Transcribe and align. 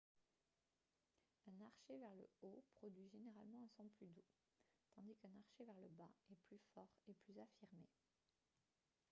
un 1.45 1.61
archet 1.63 1.99
vers 1.99 2.15
le 2.15 2.27
haut 2.41 2.63
produit 2.79 3.07
généralement 3.07 3.61
un 3.63 3.67
son 3.77 3.87
plus 3.87 4.07
doux 4.07 4.25
tandis 4.95 5.15
qu'un 5.17 5.35
archet 5.37 5.63
vers 5.63 5.79
le 5.79 5.89
bas 5.89 6.09
est 6.31 6.39
plus 6.47 6.57
fort 6.73 6.89
et 7.07 7.13
plus 7.13 7.37
affirmé 7.39 7.85